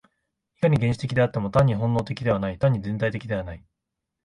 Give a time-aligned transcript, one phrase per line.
[0.57, 3.63] いかに原始的であっても、単に本能的ではない、単に全体的ではない。